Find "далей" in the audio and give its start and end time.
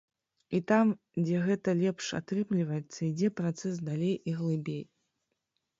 3.93-4.15